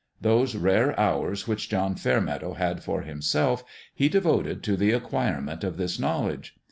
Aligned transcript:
Those 0.19 0.55
rare 0.55 0.99
hours 0.99 1.47
which 1.47 1.69
John 1.69 1.93
Fairmeadow 1.93 2.53
had 2.55 2.81
for 2.83 3.03
himself 3.03 3.63
he 3.93 4.09
devoted 4.09 4.63
to 4.63 4.75
the 4.75 4.93
acquirement 4.93 5.63
of 5.63 5.77
this 5.77 5.99
knowledge. 5.99 6.55